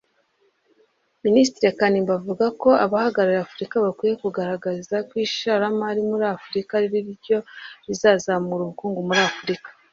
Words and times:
Minisitiri 1.25 1.67
Kanimba 1.79 2.11
avuga 2.19 2.45
ko 2.61 2.69
abahagarariye 2.85 3.41
Afurika 3.45 3.75
bakwiye 3.85 4.13
kuzagaragaza 4.21 4.95
ko 5.07 5.13
ishiramari 5.27 6.01
muri 6.09 6.25
Afurika 6.35 6.71
ariryo 6.75 7.37
rizazamura 7.87 8.61
ubukungu 8.63 9.01
muri 9.07 9.21
Afurika 9.31 9.69